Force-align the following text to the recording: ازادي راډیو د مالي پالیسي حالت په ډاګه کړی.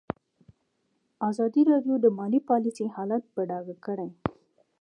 ازادي 1.29 1.61
راډیو 1.71 1.95
د 2.01 2.05
مالي 2.17 2.39
پالیسي 2.49 2.85
حالت 2.95 3.23
په 3.33 3.41
ډاګه 3.49 3.75
کړی. 3.85 4.09